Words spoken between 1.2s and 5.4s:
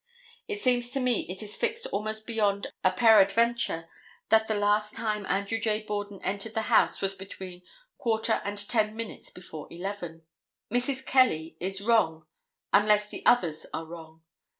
it is fixed almost beyond a peradventure that the last time